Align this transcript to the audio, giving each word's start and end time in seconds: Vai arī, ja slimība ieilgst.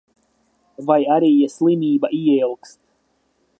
Vai 0.87 0.97
arī, 1.17 1.29
ja 1.41 1.51
slimība 1.57 2.13
ieilgst. 2.23 2.81